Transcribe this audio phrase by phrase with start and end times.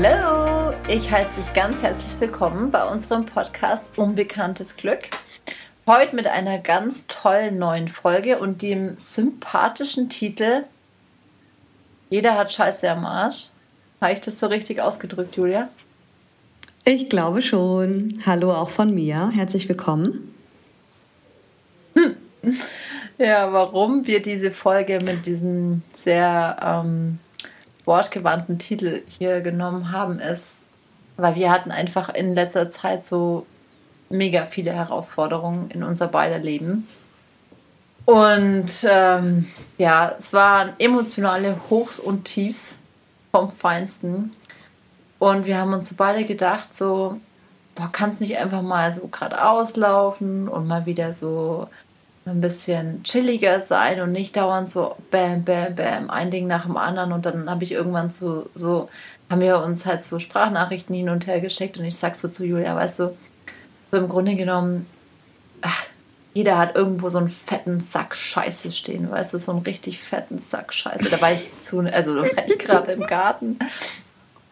[0.00, 5.08] Hallo, ich heiße dich ganz herzlich willkommen bei unserem Podcast Unbekanntes Glück.
[5.88, 10.62] Heute mit einer ganz tollen neuen Folge und dem sympathischen Titel
[12.10, 13.48] Jeder hat Scheiße am Arsch.
[14.00, 15.68] Habe ich das so richtig ausgedrückt, Julia?
[16.84, 18.22] Ich glaube schon.
[18.24, 19.32] Hallo auch von mir.
[19.34, 20.32] Herzlich willkommen.
[21.96, 22.14] Hm.
[23.18, 27.18] Ja, warum wir diese Folge mit diesem sehr ähm,
[27.88, 30.64] wortgewandten Titel hier genommen haben, ist,
[31.16, 33.46] weil wir hatten einfach in letzter Zeit so
[34.08, 36.86] mega viele Herausforderungen in unser beider Leben.
[38.04, 42.78] Und ähm, ja, es waren emotionale Hochs und Tiefs
[43.32, 44.32] vom Feinsten.
[45.18, 47.20] Und wir haben uns beide gedacht, so,
[47.92, 51.68] kann es nicht einfach mal so geradeaus laufen und mal wieder so
[52.28, 56.76] ein bisschen chilliger sein und nicht dauernd so bam, bam, bam, ein Ding nach dem
[56.76, 57.12] anderen.
[57.12, 58.88] Und dann habe ich irgendwann so, so,
[59.30, 62.44] haben wir uns halt so Sprachnachrichten hin und her geschickt und ich sag so zu
[62.44, 63.16] Julia, weißt du,
[63.90, 64.86] so im Grunde genommen,
[65.60, 65.84] ach,
[66.34, 70.38] jeder hat irgendwo so einen fetten Sack Scheiße stehen, weißt du, so einen richtig fetten
[70.38, 71.10] Sack Scheiße.
[71.10, 73.58] Da war ich zu, also da war ich gerade im Garten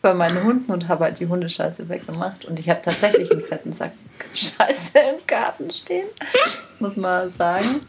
[0.06, 2.44] bei meinen Hunden und habe halt die Hundescheiße weggemacht.
[2.44, 3.90] Und ich habe tatsächlich einen fetten Sack
[4.34, 6.06] Scheiße im Garten stehen,
[6.78, 7.80] muss man sagen.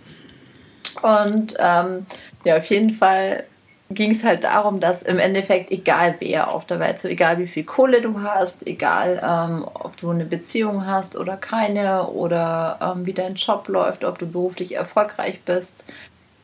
[1.03, 2.07] Und ähm,
[2.43, 3.43] ja, auf jeden Fall
[3.91, 7.45] ging es halt darum, dass im Endeffekt, egal wer auf der Welt, so egal wie
[7.45, 13.05] viel Kohle du hast, egal ähm, ob du eine Beziehung hast oder keine, oder ähm,
[13.05, 15.85] wie dein Job läuft, ob du beruflich erfolgreich bist,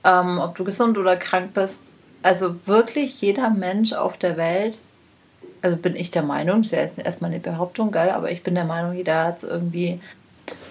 [0.04, 1.82] ähm, ob du gesund oder krank bist,
[2.22, 4.76] also wirklich jeder Mensch auf der Welt
[5.64, 8.44] also bin ich der Meinung, das ist ja jetzt erstmal eine Behauptung, geil, aber ich
[8.44, 10.02] bin der Meinung, jeder hat irgendwie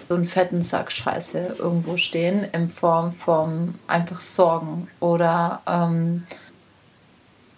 [0.07, 6.23] so einen fetten Sack Scheiße irgendwo stehen in Form von einfach Sorgen oder ähm,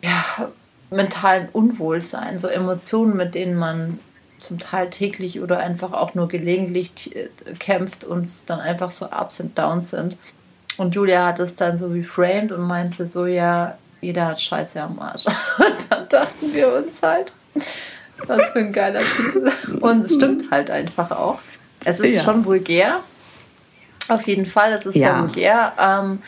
[0.01, 0.49] ja,
[0.89, 3.99] mentalen Unwohlsein, so Emotionen, mit denen man
[4.37, 7.15] zum Teil täglich oder einfach auch nur gelegentlich
[7.59, 10.17] kämpft und dann einfach so Ups und Downs sind.
[10.77, 14.99] Und Julia hat es dann so reframed und meinte so, ja, jeder hat Scheiße am
[14.99, 15.25] Arsch.
[15.57, 17.33] Und dann dachten wir uns halt,
[18.27, 19.51] was für ein geiler Titel.
[19.79, 21.39] Und es stimmt halt einfach auch.
[21.83, 22.23] Es ist ja.
[22.23, 23.01] schon vulgär.
[24.07, 25.13] Auf jeden Fall, es ist ja.
[25.13, 25.73] sehr vulgär.
[25.79, 26.21] Ähm,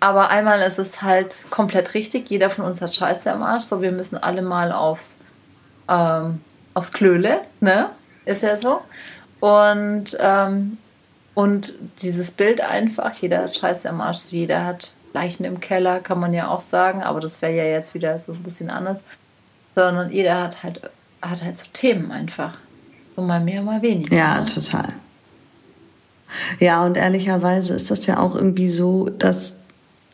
[0.00, 2.30] aber einmal ist es halt komplett richtig.
[2.30, 3.64] Jeder von uns hat Scheiße am Arsch.
[3.64, 5.18] So, wir müssen alle mal aufs,
[5.88, 6.40] ähm,
[6.74, 7.90] aufs Klöle, ne?
[8.24, 8.80] Ist ja so.
[9.40, 10.78] Und, ähm,
[11.34, 16.20] und dieses Bild einfach, jeder hat Scheiße am Arsch, jeder hat Leichen im Keller, kann
[16.20, 18.98] man ja auch sagen, aber das wäre ja jetzt wieder so ein bisschen anders.
[19.74, 20.80] Sondern jeder hat halt,
[21.22, 22.58] hat halt so Themen einfach.
[23.16, 24.16] So mal mehr, mal weniger.
[24.16, 24.46] Ja, ne?
[24.46, 24.92] total.
[26.60, 29.60] Ja, und ehrlicherweise ist das ja auch irgendwie so, dass,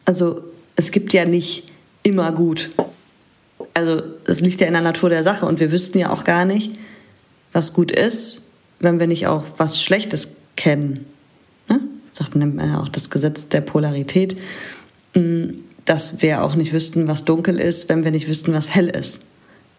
[0.04, 0.42] also
[0.76, 1.72] es gibt ja nicht
[2.02, 2.70] immer gut.
[3.74, 6.44] Also es liegt ja in der Natur der Sache und wir wüssten ja auch gar
[6.44, 6.78] nicht,
[7.52, 8.42] was gut ist,
[8.78, 11.06] wenn wir nicht auch was Schlechtes kennen.
[11.68, 11.80] Ne?
[12.12, 14.36] Sagt man ja auch das Gesetz der Polarität
[15.84, 19.20] dass wir auch nicht wüssten, was dunkel ist, wenn wir nicht wüssten, was hell ist.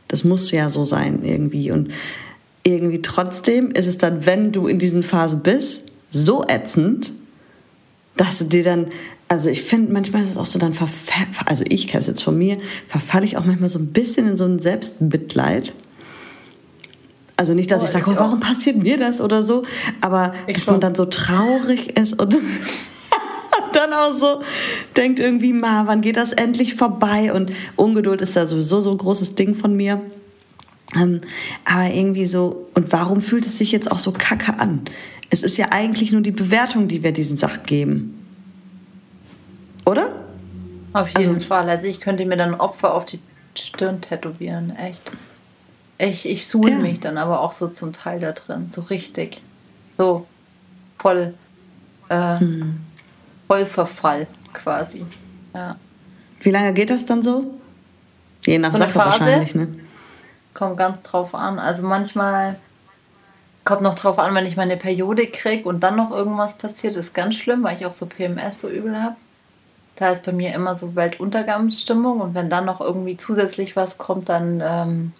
[0.07, 1.71] Das muss ja so sein irgendwie.
[1.71, 1.91] Und
[2.63, 7.11] irgendwie trotzdem ist es dann, wenn du in diesen Phasen bist, so ätzend,
[8.17, 8.87] dass du dir dann,
[9.27, 12.23] also ich finde, manchmal ist es auch so, dann verfall, also ich kenne es jetzt
[12.23, 12.57] von mir,
[12.87, 15.73] verfalle ich auch manchmal so ein bisschen in so ein Selbstmitleid.
[17.37, 19.63] Also nicht, dass oh, ich sage, oh, warum passiert mir das oder so,
[19.99, 22.37] aber ich dass man dann so traurig ist und
[23.75, 24.41] dann auch so
[24.95, 27.33] denkt irgendwie, ma, wann geht das endlich vorbei?
[27.33, 30.01] Und Ungeduld ist da sowieso so ein großes Ding von mir.
[30.95, 31.21] Ähm,
[31.65, 34.81] aber irgendwie so, und warum fühlt es sich jetzt auch so kacke an?
[35.29, 38.25] Es ist ja eigentlich nur die Bewertung, die wir diesen Sachen geben.
[39.85, 40.15] Oder?
[40.93, 41.69] Auf jeden also, Fall.
[41.69, 43.19] Also ich könnte mir dann Opfer auf die
[43.55, 45.01] Stirn tätowieren, echt.
[45.97, 46.77] Ich, ich suhle ja.
[46.79, 49.41] mich dann aber auch so zum Teil da drin, so richtig.
[49.97, 50.25] So
[50.97, 51.33] voll
[52.09, 52.79] äh, hm.
[53.47, 55.05] Vollverfall quasi.
[55.53, 55.75] Ja.
[56.41, 57.43] Wie lange geht das dann so?
[58.45, 59.67] Je nach Sache Phase, wahrscheinlich, ne?
[60.53, 61.59] Kommt ganz drauf an.
[61.59, 62.57] Also manchmal
[63.63, 67.13] kommt noch drauf an, wenn ich meine Periode kriege und dann noch irgendwas passiert, ist
[67.13, 69.15] ganz schlimm, weil ich auch so PMS so übel habe.
[69.95, 74.29] Da ist bei mir immer so Weltuntergangsstimmung und wenn dann noch irgendwie zusätzlich was kommt,
[74.29, 75.13] dann ähm,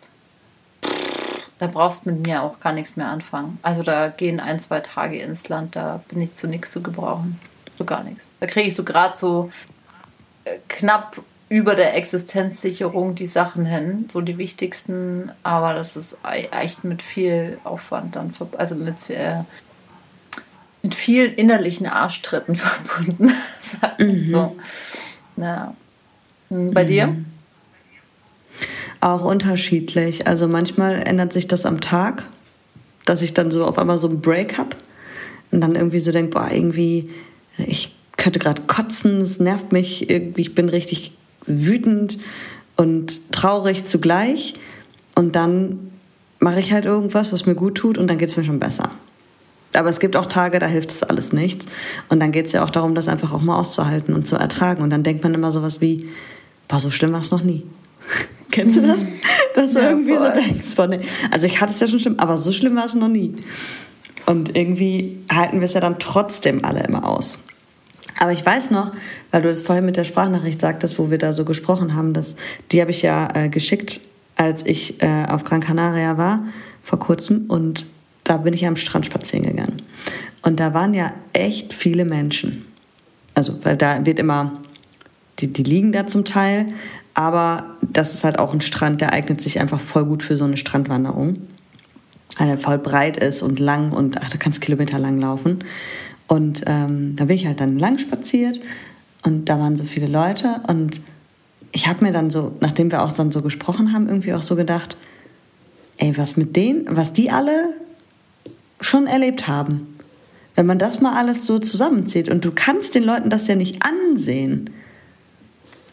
[1.57, 3.57] da brauchst du mit mir auch gar nichts mehr anfangen.
[3.62, 7.39] Also da gehen ein, zwei Tage ins Land, da bin ich zu nichts zu gebrauchen
[7.77, 8.30] so gar nichts.
[8.39, 9.51] Da kriege ich so gerade so
[10.45, 16.83] äh, knapp über der Existenzsicherung die Sachen hin, so die wichtigsten, aber das ist echt
[16.83, 19.44] mit viel Aufwand dann, also mit, äh,
[20.81, 23.31] mit vielen innerlichen Arschtritten verbunden,
[23.62, 24.31] sag ich mhm.
[24.31, 24.56] so.
[25.38, 25.75] Ja.
[26.50, 26.88] Hm, bei mhm.
[26.88, 27.16] dir?
[29.01, 30.25] Auch unterschiedlich.
[30.25, 32.24] Also manchmal ändert sich das am Tag,
[33.06, 34.75] dass ich dann so auf einmal so einen Break habe
[35.51, 37.10] und dann irgendwie so denke, boah, irgendwie,
[37.57, 41.13] ich könnte gerade kotzen, es nervt mich, irgendwie, ich bin richtig
[41.46, 42.18] wütend
[42.75, 44.56] und traurig zugleich.
[45.16, 45.92] Und dann
[46.40, 48.92] mache ich halt irgendwas, was mir gut tut und dann geht es mir schon besser.
[49.74, 51.66] Aber es gibt auch Tage, da hilft es alles nichts.
[52.10, 54.81] Und dann geht es ja auch darum, das einfach auch mal auszuhalten und zu ertragen.
[54.81, 56.10] Und dann denkt man immer sowas wie,
[56.68, 57.66] boah, so schlimm war es noch nie.
[58.51, 59.00] Kennst du das?
[59.56, 60.34] Dass du ja, irgendwie voll.
[60.34, 61.01] so denkst, boah, nee.
[61.31, 63.34] Also ich hatte es ja schon schlimm, aber so schlimm war es noch nie.
[64.25, 67.39] Und irgendwie halten wir es ja dann trotzdem alle immer aus.
[68.19, 68.92] Aber ich weiß noch,
[69.31, 72.36] weil du das vorhin mit der Sprachnachricht sagtest, wo wir da so gesprochen haben, dass
[72.72, 74.00] die habe ich ja äh, geschickt,
[74.36, 76.45] als ich äh, auf Gran Canaria war
[76.81, 77.86] vor kurzem und
[78.24, 79.81] da bin ich am Strand spazieren gegangen.
[80.42, 82.66] Und da waren ja echt viele Menschen.
[83.33, 84.54] Also, weil da wird immer,
[85.39, 86.68] die, die liegen da zum Teil,
[87.13, 90.45] aber das ist halt auch ein Strand, der eignet sich einfach voll gut für so
[90.45, 91.38] eine Strandwanderung.
[92.38, 95.64] Er voll breit ist und lang und ach, da kannst Kilometer lang laufen.
[96.28, 98.60] Und ähm, da bin ich halt dann lang spaziert
[99.24, 101.02] und da waren so viele Leute und
[101.72, 104.56] ich habe mir dann so, nachdem wir auch dann so gesprochen haben, irgendwie auch so
[104.56, 104.98] gedacht,
[105.98, 107.76] ey, was mit denen, was die alle
[108.80, 109.98] schon erlebt haben.
[110.56, 113.84] Wenn man das mal alles so zusammenzieht und du kannst den Leuten das ja nicht
[113.84, 114.70] ansehen.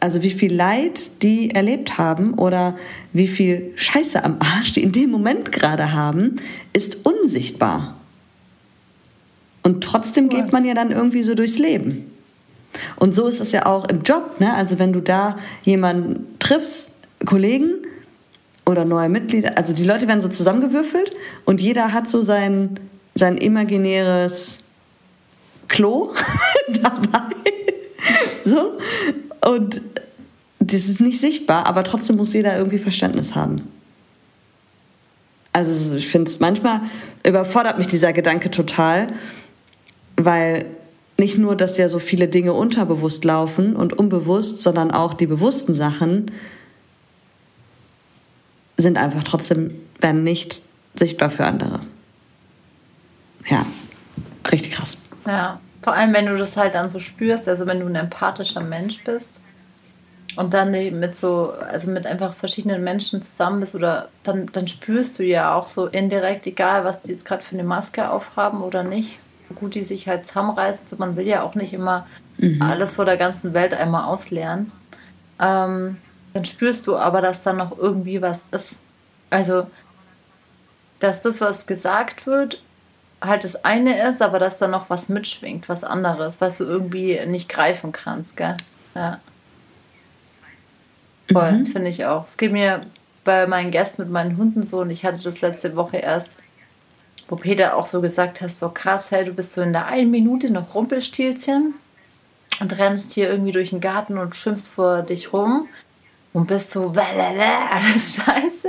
[0.02, 2.74] Also wie viel Leid die erlebt haben oder
[3.12, 6.40] wie viel Scheiße am Arsch die in dem Moment gerade haben,
[6.72, 7.94] ist unsichtbar.
[9.62, 12.10] Und trotzdem geht man ja dann irgendwie so durchs Leben.
[12.96, 14.40] Und so ist es ja auch im Job.
[14.40, 14.52] Ne?
[14.52, 16.88] Also wenn du da jemanden triffst,
[17.24, 17.70] Kollegen
[18.66, 21.12] oder neue Mitglieder, also die Leute werden so zusammengewürfelt
[21.44, 22.80] und jeder hat so sein,
[23.14, 24.64] sein imaginäres
[25.68, 26.12] Klo
[26.82, 27.36] dabei.
[28.44, 28.78] so.
[29.44, 29.80] Und
[30.72, 33.68] das ist nicht sichtbar, aber trotzdem muss jeder irgendwie Verständnis haben.
[35.52, 36.80] Also ich finde es manchmal
[37.26, 39.08] überfordert mich dieser Gedanke total,
[40.16, 40.64] weil
[41.18, 45.74] nicht nur, dass ja so viele Dinge unterbewusst laufen und unbewusst, sondern auch die bewussten
[45.74, 46.30] Sachen
[48.78, 50.62] sind einfach trotzdem, werden nicht
[50.94, 51.80] sichtbar für andere.
[53.48, 53.66] Ja,
[54.50, 54.96] richtig krass.
[55.26, 58.62] Ja, vor allem wenn du das halt dann so spürst, also wenn du ein empathischer
[58.62, 59.41] Mensch bist
[60.36, 65.18] und dann mit so, also mit einfach verschiedenen Menschen zusammen bist oder dann, dann spürst
[65.18, 68.82] du ja auch so indirekt, egal was die jetzt gerade für eine Maske aufhaben oder
[68.82, 69.18] nicht,
[69.54, 70.86] gut die sich halt zusammenreißen.
[70.86, 72.06] So, man will ja auch nicht immer
[72.38, 72.62] mhm.
[72.62, 74.72] alles vor der ganzen Welt einmal ausleeren.
[75.38, 75.98] Ähm,
[76.32, 78.80] dann spürst du aber, dass da noch irgendwie was ist.
[79.28, 79.66] Also,
[81.00, 82.62] dass das, was gesagt wird,
[83.20, 87.20] halt das eine ist, aber dass da noch was mitschwingt, was anderes, was du irgendwie
[87.26, 88.54] nicht greifen kannst, gell?
[88.94, 89.20] Ja.
[91.32, 91.66] Voll, mhm.
[91.66, 92.26] finde ich auch.
[92.26, 92.82] Es geht mir
[93.24, 96.28] bei meinen Gästen mit meinen Hunden so und ich hatte das letzte Woche erst
[97.32, 100.10] wo Peter auch so gesagt hast, boah krass, hey, du bist so in der einen
[100.10, 101.72] Minute noch Rumpelstilzchen
[102.60, 105.66] und rennst hier irgendwie durch den Garten und schimpfst vor dich rum
[106.34, 108.68] und bist so, alles scheiße.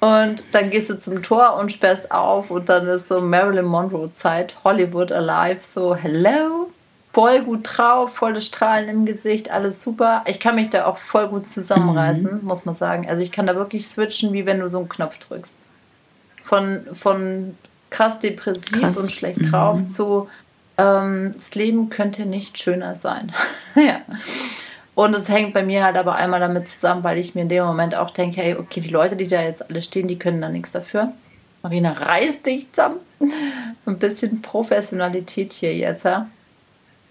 [0.00, 4.10] Und dann gehst du zum Tor und sperrst auf und dann ist so Marilyn Monroe
[4.10, 6.70] Zeit, Hollywood Alive, so hello,
[7.12, 10.22] voll gut drauf, volle Strahlen im Gesicht, alles super.
[10.26, 12.46] Ich kann mich da auch voll gut zusammenreißen, mhm.
[12.46, 13.08] muss man sagen.
[13.08, 15.54] Also ich kann da wirklich switchen, wie wenn du so einen Knopf drückst
[16.44, 17.56] von, von
[17.90, 18.96] krass depressiv krass.
[18.96, 19.50] und schlecht mhm.
[19.50, 20.28] drauf zu
[20.80, 23.32] ähm, das Leben könnte nicht schöner sein.
[23.74, 24.00] ja.
[24.94, 27.64] Und es hängt bei mir halt aber einmal damit zusammen, weil ich mir in dem
[27.64, 30.48] Moment auch denke, hey, okay, die Leute, die da jetzt alle stehen, die können da
[30.48, 31.12] nichts dafür.
[31.62, 32.96] Marina, reiß dich zusammen.
[33.86, 36.28] Ein bisschen Professionalität hier jetzt, ja.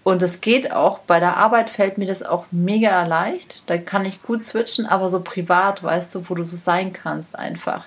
[0.02, 3.62] Und es geht auch, bei der Arbeit fällt mir das auch mega leicht.
[3.66, 7.36] Da kann ich gut switchen, aber so privat, weißt du, wo du so sein kannst
[7.36, 7.84] einfach.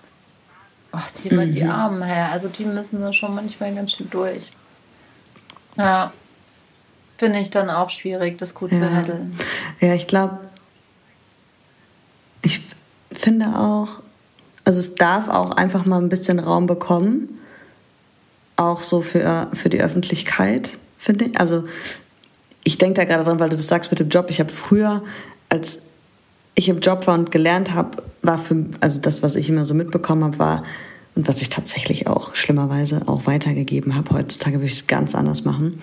[0.92, 1.56] Ach, die, mhm.
[1.56, 2.30] die Armen, her.
[2.32, 4.52] Also die müssen da schon manchmal ganz schön durch.
[5.76, 6.14] Ja.
[7.18, 8.78] Finde ich dann auch schwierig, das gut ja.
[8.80, 9.32] zu handeln.
[9.80, 10.40] Ja, ich glaube,
[12.44, 12.64] ich
[13.12, 14.04] finde auch,
[14.66, 17.40] also es darf auch einfach mal ein bisschen Raum bekommen.
[18.56, 21.40] Auch so für, für die Öffentlichkeit, finde ich.
[21.40, 21.66] Also
[22.64, 24.30] ich denke da gerade dran, weil du das sagst mit dem Job.
[24.30, 25.04] Ich habe früher,
[25.50, 25.84] als
[26.56, 29.74] ich im Job war und gelernt habe, war für, also das, was ich immer so
[29.74, 30.64] mitbekommen habe, war,
[31.16, 35.46] und was ich tatsächlich auch schlimmerweise auch weitergegeben habe, heutzutage würde ich es ganz anders
[35.46, 35.80] machen.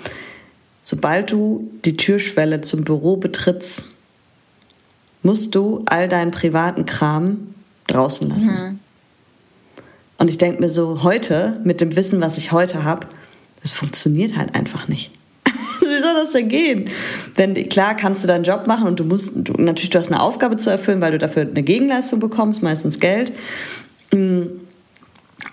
[0.82, 3.84] Sobald du die Türschwelle zum Büro betrittst,
[5.22, 7.54] musst du all deinen privaten Kram
[7.86, 8.52] draußen lassen.
[8.52, 8.78] Mhm.
[10.18, 13.06] Und ich denke mir so, heute, mit dem Wissen, was ich heute habe,
[13.62, 15.12] das funktioniert halt einfach nicht.
[16.00, 16.90] Soll das denn gehen?
[17.38, 20.20] Denn klar kannst du deinen Job machen und du musst, du, natürlich, du hast eine
[20.20, 23.32] Aufgabe zu erfüllen, weil du dafür eine Gegenleistung bekommst, meistens Geld.
[24.12, 24.42] Mm.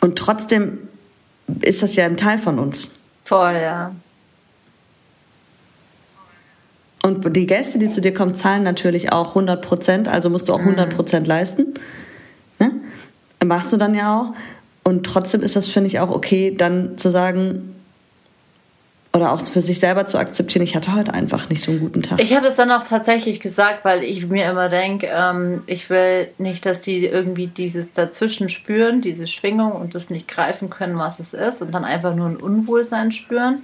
[0.02, 0.80] Und trotzdem
[1.62, 2.96] ist das ja ein Teil von uns.
[3.24, 3.92] Voll, ja.
[7.04, 10.54] Und die Gäste, die zu dir kommen, zahlen natürlich auch 100 Prozent, also musst du
[10.54, 11.74] auch 100 Prozent leisten.
[12.60, 12.72] Ne?
[13.46, 14.34] Machst du dann ja auch.
[14.84, 17.77] Und trotzdem ist das, finde ich, auch okay, dann zu sagen,
[19.18, 22.02] oder auch für sich selber zu akzeptieren, ich hatte heute einfach nicht so einen guten
[22.04, 22.22] Tag.
[22.22, 26.30] Ich habe es dann auch tatsächlich gesagt, weil ich mir immer denke, ähm, ich will
[26.38, 31.20] nicht, dass die irgendwie dieses dazwischen spüren, diese Schwingung und das nicht greifen können, was
[31.20, 33.64] es ist und dann einfach nur ein Unwohlsein spüren.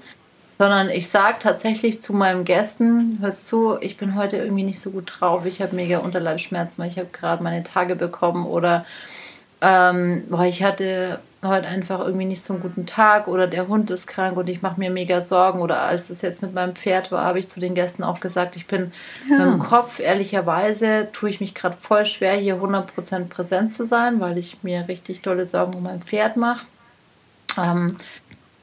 [0.60, 4.92] Sondern ich sage tatsächlich zu meinen Gästen, hörst zu, ich bin heute irgendwie nicht so
[4.92, 8.86] gut drauf, ich habe mega Unterleibsschmerzen, weil ich habe gerade meine Tage bekommen oder
[9.62, 13.92] ähm, boah, ich hatte heute einfach irgendwie nicht so einen guten Tag oder der Hund
[13.92, 17.12] ist krank und ich mache mir mega Sorgen oder als es jetzt mit meinem Pferd
[17.12, 18.92] war, habe ich zu den Gästen auch gesagt, ich bin
[19.30, 19.38] ja.
[19.44, 24.38] dem Kopf, ehrlicherweise tue ich mich gerade voll schwer, hier 100% präsent zu sein, weil
[24.38, 26.66] ich mir richtig tolle Sorgen um mein Pferd mache.
[27.58, 27.96] Ähm,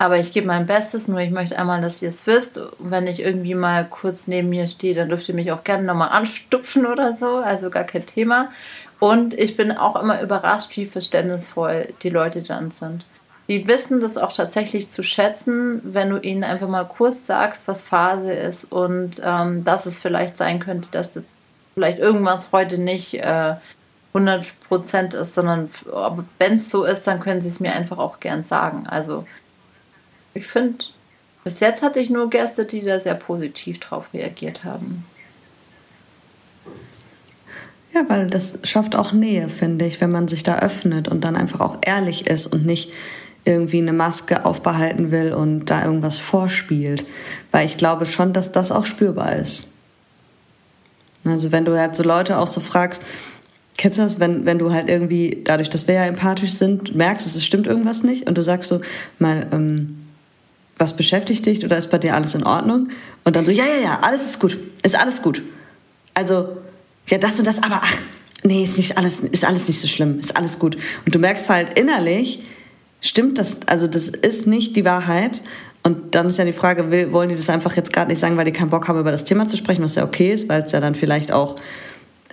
[0.00, 2.58] aber ich gebe mein Bestes, nur ich möchte einmal, dass ihr es wisst.
[2.78, 6.08] Wenn ich irgendwie mal kurz neben mir stehe, dann dürft ihr mich auch gerne nochmal
[6.08, 7.36] anstupfen oder so.
[7.36, 8.50] Also gar kein Thema.
[9.00, 13.04] Und ich bin auch immer überrascht, wie verständnisvoll die Leute dann sind.
[13.48, 17.82] Die wissen das auch tatsächlich zu schätzen, wenn du ihnen einfach mal kurz sagst, was
[17.82, 21.32] Phase ist und ähm, dass es vielleicht sein könnte, dass jetzt
[21.74, 23.56] vielleicht irgendwas heute nicht äh,
[24.14, 25.70] 100% ist, sondern
[26.38, 28.86] wenn es so ist, dann können sie es mir einfach auch gern sagen.
[28.86, 29.26] Also
[30.34, 30.84] ich finde,
[31.42, 35.06] bis jetzt hatte ich nur Gäste, die da sehr positiv drauf reagiert haben.
[37.92, 41.36] Ja, weil das schafft auch Nähe, finde ich, wenn man sich da öffnet und dann
[41.36, 42.92] einfach auch ehrlich ist und nicht
[43.44, 47.04] irgendwie eine Maske aufbehalten will und da irgendwas vorspielt.
[47.50, 49.68] Weil ich glaube schon, dass das auch spürbar ist.
[51.24, 53.02] Also wenn du halt so Leute auch so fragst,
[53.76, 57.26] kennst du das, wenn, wenn du halt irgendwie, dadurch, dass wir ja empathisch sind, merkst,
[57.26, 58.80] es stimmt irgendwas nicht und du sagst so,
[59.18, 60.06] mal, ähm,
[60.78, 62.88] was beschäftigt dich oder ist bei dir alles in Ordnung?
[63.24, 65.42] Und dann so, ja, ja, ja, alles ist gut, ist alles gut.
[66.14, 66.56] Also
[67.10, 67.96] ja, das und das, aber ach,
[68.44, 70.76] nee, ist nicht alles, ist alles nicht so schlimm, ist alles gut.
[71.04, 72.42] Und du merkst halt innerlich,
[73.00, 75.42] stimmt das, also das ist nicht die Wahrheit.
[75.82, 78.36] Und dann ist ja die Frage, will, wollen die das einfach jetzt gerade nicht sagen,
[78.36, 80.62] weil die keinen Bock haben, über das Thema zu sprechen, was ja okay ist, weil
[80.62, 81.56] es ja dann vielleicht auch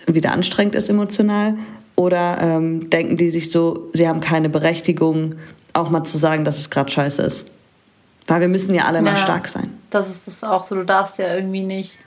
[0.06, 1.56] wieder anstrengend ist emotional?
[1.96, 5.36] Oder ähm, denken die sich so, sie haben keine Berechtigung,
[5.74, 7.52] auch mal zu sagen, dass es gerade scheiße ist?
[8.28, 9.78] Weil wir müssen ja alle ja, mal stark sein.
[9.90, 10.76] Das ist das auch so.
[10.76, 11.98] Du darfst ja irgendwie nicht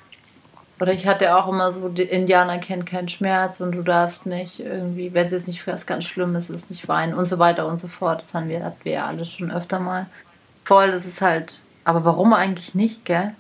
[0.81, 4.61] oder ich hatte auch immer so, die Indianer kennen keinen Schmerz und du darfst nicht
[4.61, 7.79] irgendwie, wenn es jetzt nicht was ganz Schlimmes ist, nicht weinen und so weiter und
[7.79, 8.23] so fort.
[8.23, 10.07] Das haben wir, hatten wir ja alle schon öfter mal.
[10.65, 13.35] Voll, das ist halt, aber warum eigentlich nicht, gell?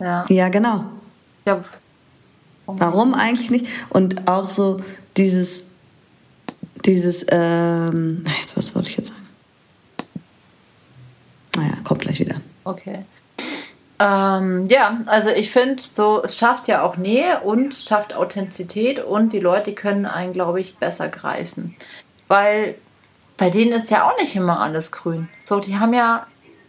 [0.00, 0.24] Ja.
[0.28, 0.84] Ja, genau.
[1.46, 1.64] Ja.
[2.66, 3.66] Warum eigentlich nicht?
[3.88, 4.82] Und auch so
[5.16, 5.64] dieses,
[6.84, 9.28] dieses, ähm, jetzt was wollte ich jetzt sagen?
[11.56, 12.36] Naja, kommt gleich wieder.
[12.64, 13.04] Okay.
[14.00, 19.32] Ähm, ja, also ich finde, so es schafft ja auch Nähe und schafft Authentizität und
[19.32, 21.74] die Leute können einen, glaube ich, besser greifen,
[22.28, 22.76] weil
[23.36, 25.28] bei denen ist ja auch nicht immer alles grün.
[25.44, 26.26] So, die haben ja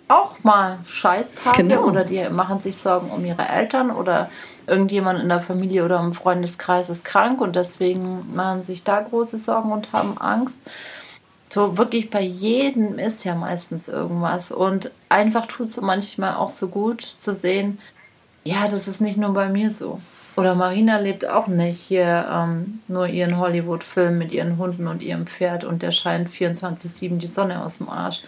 [0.08, 1.84] auch mal Scheißtage genau.
[1.84, 4.30] oder die machen sich Sorgen um ihre Eltern oder
[4.66, 9.38] irgendjemand in der Familie oder im Freundeskreis ist krank und deswegen machen sich da große
[9.38, 10.60] Sorgen und haben Angst
[11.52, 14.52] so wirklich bei jedem ist ja meistens irgendwas.
[14.52, 17.80] Und einfach tut es manchmal auch so gut zu sehen,
[18.44, 20.00] ja, das ist nicht nur bei mir so.
[20.36, 25.28] Oder Marina lebt auch nicht hier ähm, nur ihren Hollywood-Film mit ihren Hunden und ihrem
[25.28, 28.22] Pferd und der scheint 24-7 die Sonne aus dem Arsch.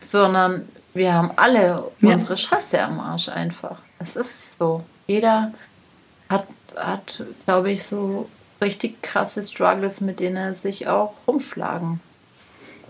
[0.00, 2.12] Sondern wir haben alle ja.
[2.12, 3.78] unsere Scheiße am Arsch einfach.
[3.98, 4.84] Es ist so.
[5.06, 5.52] Jeder
[6.30, 6.46] hat,
[6.76, 8.28] hat glaube ich, so
[8.60, 12.00] richtig krasse Struggles, mit denen er sich auch rumschlagen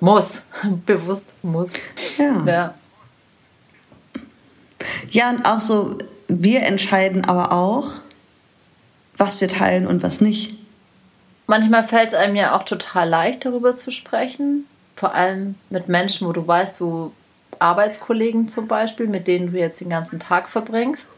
[0.00, 0.42] muss.
[0.86, 1.70] Bewusst muss.
[2.18, 2.44] Ja.
[2.46, 2.74] ja.
[5.10, 5.98] Ja, und auch so,
[6.28, 7.86] wir entscheiden aber auch,
[9.16, 10.54] was wir teilen und was nicht.
[11.46, 14.66] Manchmal fällt es einem ja auch total leicht, darüber zu sprechen.
[14.96, 17.12] Vor allem mit Menschen, wo du weißt, du
[17.58, 21.08] Arbeitskollegen zum Beispiel, mit denen du jetzt den ganzen Tag verbringst.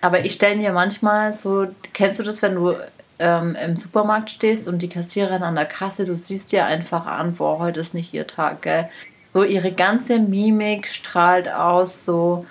[0.00, 2.76] Aber ich stelle mir manchmal so, kennst du das, wenn du
[3.18, 7.34] ähm, im Supermarkt stehst und die Kassiererin an der Kasse, du siehst dir einfach an,
[7.34, 8.88] boah, heute ist nicht ihr Tag, gell?
[9.32, 12.46] So ihre ganze Mimik strahlt aus, so,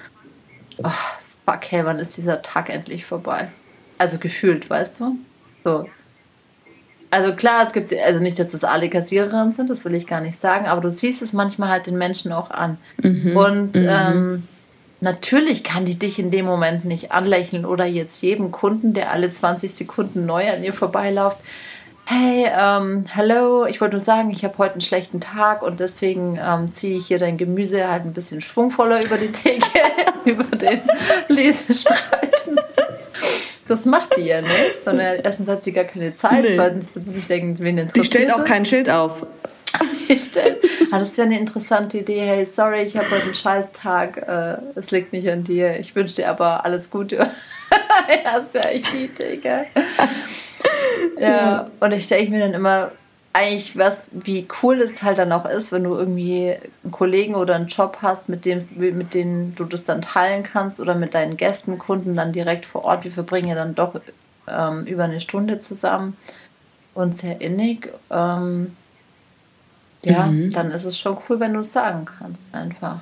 [0.84, 0.90] oh,
[1.46, 3.48] fuck, hey, wann ist dieser Tag endlich vorbei?
[3.98, 5.18] Also gefühlt, weißt du?
[5.64, 5.90] So.
[7.10, 10.20] Also klar, es gibt, also nicht, dass das alle Kassiererinnen sind, das will ich gar
[10.20, 12.78] nicht sagen, aber du siehst es manchmal halt den Menschen auch an.
[13.02, 13.38] Mhm.
[13.38, 13.88] Und mhm.
[13.88, 14.48] Ähm,
[15.04, 19.32] natürlich kann die dich in dem Moment nicht anlächeln oder jetzt jedem Kunden, der alle
[19.32, 21.38] 20 Sekunden neu an ihr vorbeiläuft.
[22.06, 26.38] Hey, ähm, hello, ich wollte nur sagen, ich habe heute einen schlechten Tag und deswegen
[26.42, 29.80] ähm, ziehe ich hier dein Gemüse halt ein bisschen schwungvoller über die Theke,
[30.26, 30.82] über den
[31.30, 32.60] Lesestreifen.
[33.68, 36.56] Das macht die ja nicht, sondern erstens hat sie gar keine Zeit, nee.
[36.56, 39.26] zweitens wird sie sich denken, wen interessiert Die stellt auch kein Schild auf.
[40.20, 40.64] Stellt.
[40.92, 42.22] Ah, das wäre eine interessante Idee.
[42.22, 44.18] Hey, sorry, ich habe heute einen Scheißtag.
[44.18, 45.80] Äh, es liegt nicht an dir.
[45.80, 47.16] Ich wünsche dir aber alles Gute.
[48.24, 49.66] ja, das wäre echt die Idee, gell?
[51.20, 52.92] ja, und ich stelle mir dann immer
[53.34, 57.56] eigentlich was, wie cool es halt dann auch ist, wenn du irgendwie einen Kollegen oder
[57.56, 61.36] einen Job hast, mit dem mit denen du das dann teilen kannst oder mit deinen
[61.36, 63.04] Gästen, Kunden dann direkt vor Ort.
[63.04, 64.00] Wir verbringen ja dann doch
[64.48, 66.16] ähm, über eine Stunde zusammen
[66.94, 67.92] und sehr innig.
[68.12, 68.78] Ähm,
[70.04, 70.52] ja, mhm.
[70.52, 73.00] dann ist es schon cool, wenn du es sagen kannst, einfach.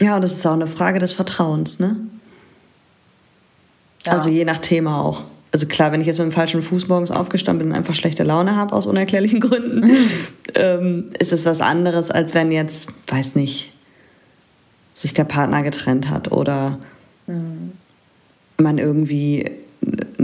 [0.00, 1.96] Ja, und das ist auch eine Frage des Vertrauens, ne?
[4.04, 4.12] Ja.
[4.12, 5.24] Also je nach Thema auch
[5.56, 8.24] also klar, wenn ich jetzt mit dem falschen Fuß morgens aufgestanden bin und einfach schlechte
[8.24, 10.08] Laune habe aus unerklärlichen Gründen, mhm.
[10.54, 13.72] ähm, ist es was anderes, als wenn jetzt, weiß nicht,
[14.92, 16.78] sich der Partner getrennt hat oder
[17.26, 17.72] mhm.
[18.58, 19.50] man irgendwie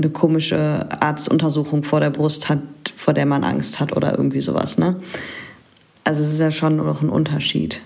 [0.03, 2.61] eine komische Arztuntersuchung vor der Brust hat,
[2.97, 5.01] vor der man Angst hat oder irgendwie sowas, ne?
[6.05, 7.81] Also es ist ja schon noch ein Unterschied.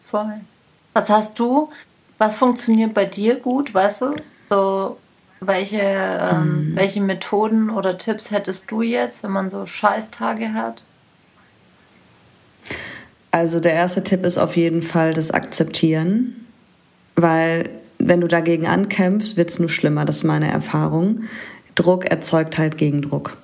[0.00, 0.40] Voll.
[0.94, 1.70] Was hast du?
[2.18, 4.16] Was funktioniert bei dir gut, weißt du?
[4.48, 4.96] So
[5.40, 6.76] welche, ähm, mhm.
[6.76, 10.84] welche Methoden oder Tipps hättest du jetzt, wenn man so Scheißtage hat?
[13.30, 16.46] Also der erste Tipp ist auf jeden Fall das Akzeptieren,
[17.16, 17.68] weil
[17.98, 20.04] wenn du dagegen ankämpfst, wird es nur schlimmer.
[20.04, 21.24] Das ist meine Erfahrung.
[21.76, 23.36] Druck erzeugt halt Gegendruck.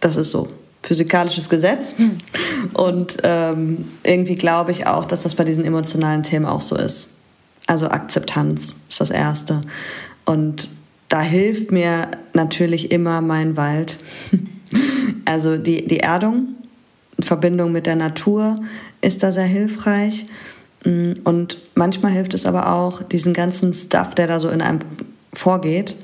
[0.00, 0.48] Das ist so.
[0.82, 1.96] Physikalisches Gesetz.
[1.96, 2.18] Hm.
[2.74, 7.18] Und ähm, irgendwie glaube ich auch, dass das bei diesen emotionalen Themen auch so ist.
[7.66, 9.60] Also Akzeptanz ist das Erste.
[10.24, 10.68] Und
[11.08, 13.98] da hilft mir natürlich immer mein Wald.
[15.24, 16.54] also die, die Erdung,
[17.20, 18.58] Verbindung mit der Natur
[19.00, 20.26] ist da sehr hilfreich.
[20.84, 24.80] Mm, und manchmal hilft es aber auch, diesen ganzen Stuff, der da so in einem
[25.34, 25.96] vorgeht.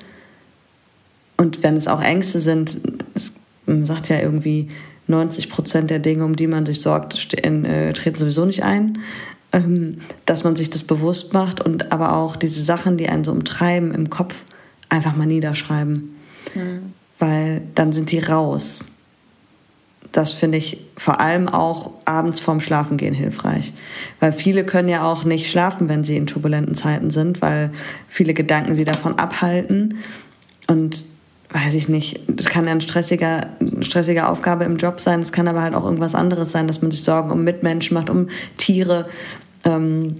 [1.36, 2.80] Und wenn es auch Ängste sind,
[3.14, 3.34] es
[3.66, 4.68] sagt ja irgendwie,
[5.06, 8.98] 90 Prozent der Dinge, um die man sich sorgt, in, äh, treten sowieso nicht ein.
[9.52, 13.30] Ähm, dass man sich das bewusst macht und aber auch diese Sachen, die einen so
[13.30, 14.42] umtreiben im Kopf,
[14.88, 16.16] einfach mal niederschreiben.
[16.54, 16.92] Mhm.
[17.20, 18.88] Weil dann sind die raus.
[20.10, 23.72] Das finde ich vor allem auch abends vorm Schlafengehen hilfreich.
[24.18, 27.70] Weil viele können ja auch nicht schlafen, wenn sie in turbulenten Zeiten sind, weil
[28.08, 29.98] viele Gedanken sie davon abhalten.
[30.66, 31.04] Und
[31.54, 35.30] weiß ich nicht, das kann ja ein stressiger, eine stressige Aufgabe im Job sein, es
[35.30, 38.28] kann aber halt auch irgendwas anderes sein, dass man sich Sorgen um Mitmenschen macht, um
[38.56, 39.06] Tiere,
[39.62, 40.16] ähm,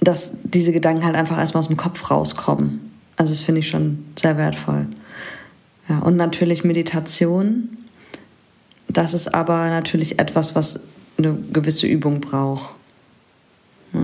[0.00, 2.92] dass diese Gedanken halt einfach erstmal aus dem Kopf rauskommen.
[3.16, 4.86] Also das finde ich schon sehr wertvoll.
[5.88, 7.78] Ja, und natürlich Meditation.
[8.88, 12.74] Das ist aber natürlich etwas, was eine gewisse Übung braucht.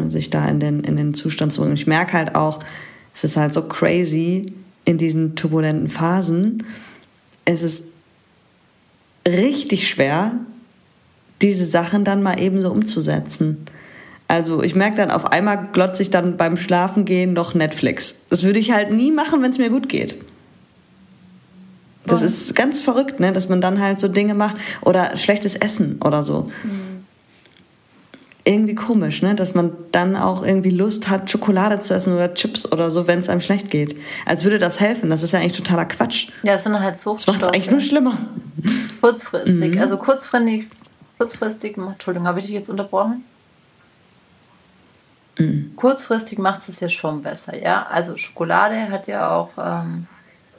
[0.09, 1.74] sich da in den, in den Zustand zu bringen.
[1.74, 2.61] Ich merke halt auch,
[3.12, 6.64] es ist halt so crazy in diesen turbulenten Phasen.
[7.45, 7.85] Es ist
[9.27, 10.33] richtig schwer,
[11.43, 13.64] diese Sachen dann mal eben so umzusetzen.
[14.29, 18.27] Also ich merke dann, auf einmal glotze ich dann beim Schlafengehen noch Netflix.
[18.31, 20.19] Das würde ich halt nie machen, wenn es mir gut geht.
[22.07, 23.33] Das ist ganz verrückt, ne?
[23.33, 26.49] dass man dann halt so Dinge macht oder schlechtes Essen oder so.
[26.64, 26.89] Mhm.
[28.50, 29.36] Irgendwie komisch, ne?
[29.36, 33.20] dass man dann auch irgendwie Lust hat, Schokolade zu essen oder Chips oder so, wenn
[33.20, 33.94] es einem schlecht geht.
[34.26, 35.08] Als würde das helfen.
[35.08, 36.30] Das ist ja eigentlich totaler Quatsch.
[36.42, 37.14] Ja, es sind halt so.
[37.14, 38.18] Das macht es eigentlich nur schlimmer.
[39.00, 39.76] Kurzfristig.
[39.76, 39.80] Mhm.
[39.80, 40.66] Also kurzfristig,
[41.16, 43.24] kurzfristig, Entschuldigung, habe ich dich jetzt unterbrochen?
[45.38, 45.74] Mhm.
[45.76, 47.86] Kurzfristig macht es ja schon besser, ja.
[47.88, 50.08] Also Schokolade hat ja auch ähm,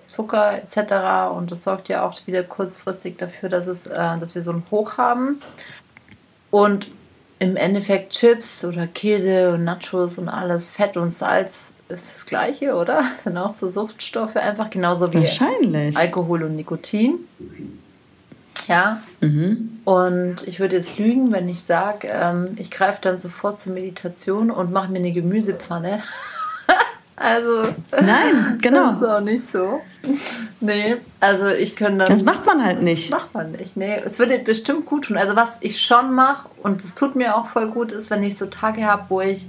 [0.07, 1.35] Zucker etc.
[1.35, 4.63] und das sorgt ja auch wieder kurzfristig dafür, dass, es, äh, dass wir so ein
[4.71, 5.41] Hoch haben.
[6.51, 6.87] Und
[7.41, 12.75] im Endeffekt Chips oder Käse und Nachos und alles, Fett und Salz ist das gleiche,
[12.75, 13.03] oder?
[13.15, 15.27] Das sind auch so Suchtstoffe einfach genauso wie
[15.97, 17.15] Alkohol und Nikotin.
[18.67, 19.01] Ja.
[19.21, 19.79] Mhm.
[19.85, 24.51] Und ich würde jetzt lügen, wenn ich sage, ähm, ich greife dann sofort zur Meditation
[24.51, 26.03] und mache mir eine Gemüsepfanne.
[27.15, 27.69] also.
[27.91, 28.91] Nein, genau.
[28.91, 29.81] Das ist auch nicht so.
[30.59, 32.09] Nee, also ich könnte dann.
[32.09, 33.11] Das macht man halt nicht.
[33.11, 33.77] Das macht man nicht.
[33.77, 35.17] Nee, es würde bestimmt gut tun.
[35.17, 38.37] Also, was ich schon mache, und es tut mir auch voll gut, ist, wenn ich
[38.37, 39.47] so Tage habe, wo ich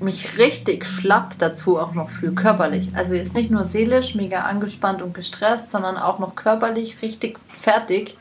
[0.00, 2.90] mich richtig schlapp dazu auch noch fühle, körperlich.
[2.94, 8.16] Also jetzt nicht nur seelisch, mega angespannt und gestresst, sondern auch noch körperlich richtig fertig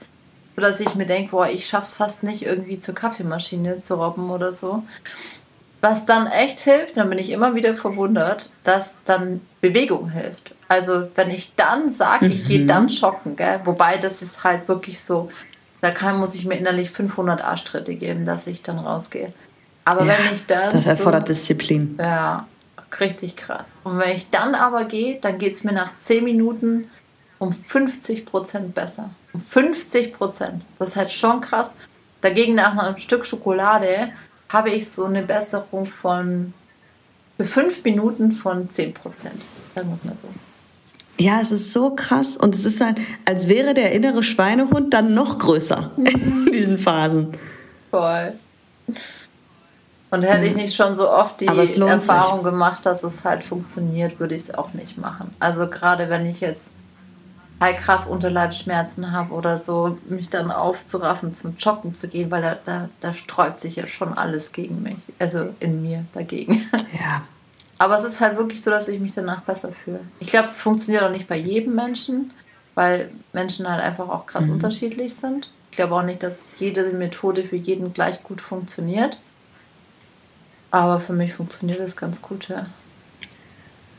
[0.62, 4.52] dass ich mir denke, boah, ich schaff's fast nicht irgendwie zur Kaffeemaschine zu robben oder
[4.54, 4.84] so.
[5.82, 10.55] was dann echt hilft, dann bin ich immer wieder verwundert, dass dann Bewegung hilft.
[10.68, 13.62] Also wenn ich dann sage, ich gehe dann joggen, gell?
[13.66, 15.30] wobei das ist halt wirklich so,
[15.82, 19.32] da kann, muss ich mir innerlich 500 Arschtritte geben, dass ich dann rausgehe.
[19.84, 20.72] Aber Ja, wenn ich dann.
[20.72, 21.96] das erfordert so, Disziplin.
[22.00, 22.48] Ja,
[23.00, 23.76] richtig krass.
[23.84, 26.90] Und wenn ich dann aber gehe, dann geht es mir nach 10 Minuten
[27.38, 29.12] um 50 Prozent besser.
[29.34, 30.64] Um 50 Prozent.
[30.80, 31.74] Das ist halt schon krass.
[32.22, 34.10] Dagegen nach einem Stück Schokolade
[34.50, 36.54] habe ich so eine Besserung von
[37.38, 39.44] für 5 Minuten von 10 Prozent.
[39.76, 40.28] Sagen wir es mal so.
[41.18, 45.14] Ja, es ist so krass und es ist halt, als wäre der innere Schweinehund dann
[45.14, 47.30] noch größer in diesen Phasen.
[47.90, 48.34] Voll.
[50.12, 54.36] Und hätte ich nicht schon so oft die Erfahrung gemacht, dass es halt funktioniert, würde
[54.36, 55.34] ich es auch nicht machen.
[55.40, 56.70] Also gerade wenn ich jetzt
[57.60, 62.58] halt krass Unterleibsschmerzen habe oder so, mich dann aufzuraffen, zum Joggen zu gehen, weil da,
[62.64, 66.70] da, da sträubt sich ja schon alles gegen mich, also in mir dagegen.
[67.00, 67.24] Ja.
[67.78, 70.00] Aber es ist halt wirklich so, dass ich mich danach besser fühle.
[70.20, 72.32] Ich glaube, es funktioniert auch nicht bei jedem Menschen,
[72.74, 75.52] weil Menschen halt einfach auch krass unterschiedlich sind.
[75.72, 79.18] Ich glaube auch nicht, dass jede Methode für jeden gleich gut funktioniert.
[80.72, 82.66] Aber für mich funktioniert es ganz gut, ja.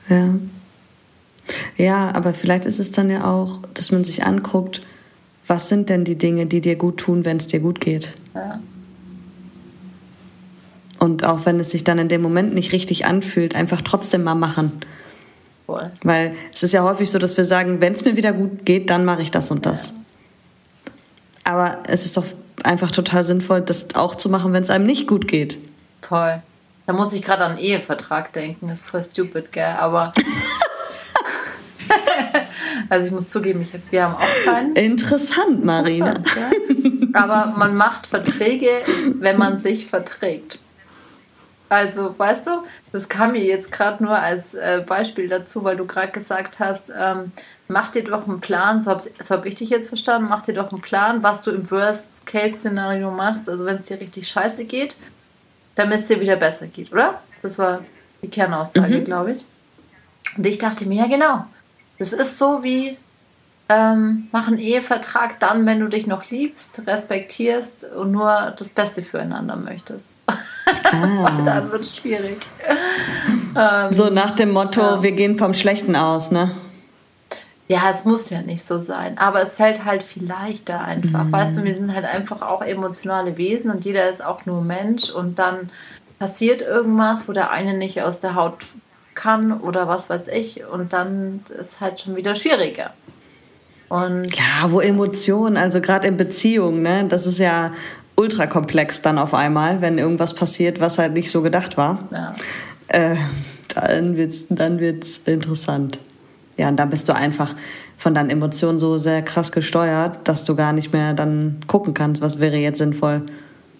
[0.08, 0.34] Ja.
[1.76, 4.80] Ja, aber vielleicht ist es dann ja auch, dass man sich anguckt,
[5.46, 8.14] was sind denn die Dinge, die dir gut tun, wenn es dir gut geht?
[8.34, 8.60] ja.
[11.06, 14.34] Und auch wenn es sich dann in dem Moment nicht richtig anfühlt, einfach trotzdem mal
[14.34, 14.72] machen.
[15.64, 15.92] Voll.
[16.02, 18.90] Weil es ist ja häufig so, dass wir sagen, wenn es mir wieder gut geht,
[18.90, 19.94] dann mache ich das und das.
[21.44, 22.24] Aber es ist doch
[22.64, 25.58] einfach total sinnvoll, das auch zu machen, wenn es einem nicht gut geht.
[26.02, 26.42] Toll.
[26.86, 28.66] Da muss ich gerade an einen Ehevertrag denken.
[28.66, 29.76] Das ist voll stupid, gell?
[29.78, 30.12] Aber.
[32.88, 34.74] also ich muss zugeben, ich hab, wir haben auch keinen.
[34.74, 36.16] Interessant, Marina.
[36.16, 36.52] Interessant,
[37.12, 37.20] ja.
[37.20, 38.70] Aber man macht Verträge,
[39.20, 40.58] wenn man sich verträgt.
[41.68, 42.50] Also, weißt du,
[42.92, 46.92] das kam mir jetzt gerade nur als äh, Beispiel dazu, weil du gerade gesagt hast,
[46.96, 47.32] ähm,
[47.68, 50.54] mach dir doch einen Plan, so habe so hab ich dich jetzt verstanden, mach dir
[50.54, 54.96] doch einen Plan, was du im Worst-Case-Szenario machst, also wenn es dir richtig scheiße geht,
[55.74, 57.20] damit es dir wieder besser geht, oder?
[57.42, 57.80] Das war
[58.22, 59.44] die Kernaussage, glaube ich.
[60.36, 61.46] Und ich dachte mir, ja genau,
[61.98, 62.96] das ist so wie,
[63.68, 69.02] ähm, mach einen Ehevertrag dann, wenn du dich noch liebst, respektierst und nur das Beste
[69.02, 70.15] füreinander möchtest.
[70.28, 72.38] Und dann wird es schwierig.
[73.56, 75.02] Ähm, So nach dem Motto, Ja.
[75.02, 76.50] wir gehen vom Schlechten aus, ne?
[77.68, 81.24] Ja, es muss ja nicht so sein, aber es fällt halt viel leichter einfach.
[81.32, 85.10] Weißt du, wir sind halt einfach auch emotionale Wesen und jeder ist auch nur Mensch
[85.10, 85.70] und dann
[86.20, 88.58] passiert irgendwas, wo der eine nicht aus der Haut
[89.16, 92.90] kann oder was weiß ich und dann ist halt schon wieder schwieriger.
[93.88, 97.06] Und Ja, wo Emotionen, also gerade in Beziehungen, ne?
[97.08, 97.70] Das ist ja
[98.16, 102.00] ultra komplex dann auf einmal, wenn irgendwas passiert, was halt nicht so gedacht war.
[102.10, 102.28] ja,
[102.88, 103.16] Äh,
[103.74, 105.98] dann wird's, dann wird's interessant.
[106.56, 107.54] Ja, und dann bist du einfach
[107.98, 112.22] von deinen Emotionen so sehr krass gesteuert, dass du gar nicht mehr dann gucken kannst,
[112.22, 113.22] was wäre jetzt sinnvoll.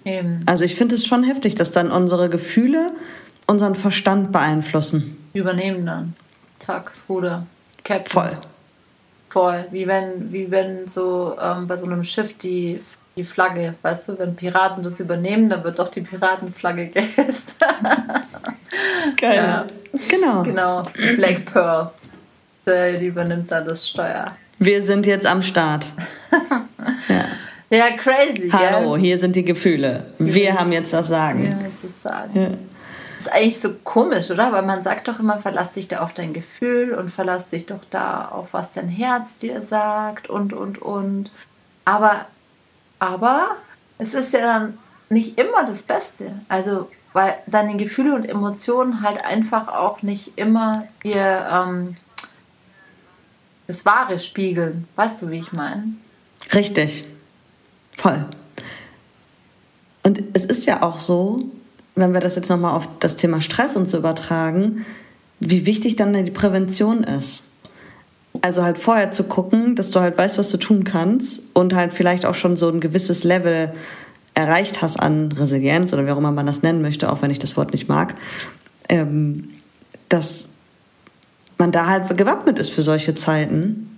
[0.05, 2.92] eben Also ich finde es schon heftig, dass dann unsere Gefühle
[3.46, 5.16] unseren Verstand beeinflussen.
[5.33, 6.14] übernehmen dann.
[6.59, 7.46] Zack, das Ruder.
[7.85, 8.11] Captain.
[8.11, 8.38] Voll.
[9.31, 9.64] Voll.
[9.70, 12.81] Wie wenn, wie wenn so ähm, bei so einem Schiff die,
[13.16, 17.59] die Flagge, weißt du, wenn Piraten das übernehmen, dann wird doch die Piratenflagge gehisst.
[19.16, 19.37] Geil.
[19.37, 19.66] Ja.
[20.09, 20.42] Genau.
[20.42, 20.83] genau.
[21.16, 21.90] Black Pearl.
[22.66, 24.26] Die übernimmt dann das Steuer.
[24.59, 25.87] Wir sind jetzt am Start.
[27.68, 29.00] Ja, crazy, Hallo, gell?
[29.00, 30.07] hier sind die Gefühle.
[30.18, 31.44] Wir haben jetzt das Sagen.
[31.44, 32.68] Ja, was ist sagen.
[33.18, 34.52] Das ist eigentlich so komisch, oder?
[34.52, 37.81] Weil man sagt doch immer, verlass dich da auf dein Gefühl und verlass dich doch
[37.90, 41.33] da auf, was dein Herz dir sagt und, und, und.
[41.85, 42.26] Aber,
[42.98, 43.56] aber
[43.98, 44.78] es ist ja dann
[45.09, 46.32] nicht immer das Beste.
[46.48, 51.96] Also, weil deine Gefühle und Emotionen halt einfach auch nicht immer dir ähm,
[53.66, 54.87] das Wahre spiegeln.
[54.96, 55.94] Weißt du, wie ich meine?
[56.54, 57.04] Richtig.
[57.96, 58.26] Voll.
[60.02, 61.37] Und es ist ja auch so,
[61.94, 64.85] wenn wir das jetzt nochmal auf das Thema Stress und so übertragen,
[65.40, 67.52] wie wichtig dann die Prävention ist.
[68.42, 71.92] Also halt vorher zu gucken, dass du halt weißt, was du tun kannst und halt
[71.92, 73.72] vielleicht auch schon so ein gewisses Level
[74.35, 77.38] erreicht hast an Resilienz oder wie auch immer man das nennen möchte, auch wenn ich
[77.38, 78.14] das Wort nicht mag,
[78.88, 79.51] ähm,
[80.09, 80.49] dass
[81.59, 83.96] man da halt gewappnet ist für solche Zeiten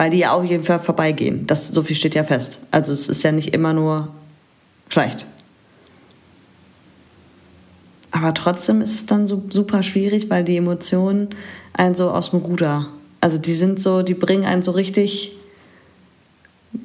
[0.00, 1.46] weil die ja auch auf jeden Fall vorbeigehen.
[1.46, 2.60] Das, so viel steht ja fest.
[2.70, 4.08] Also es ist ja nicht immer nur
[4.88, 5.26] schlecht.
[8.10, 11.28] Aber trotzdem ist es dann so super schwierig, weil die Emotionen
[11.74, 12.88] einen so aus dem Ruder.
[13.20, 15.36] Also die sind so, die bringen einen so richtig,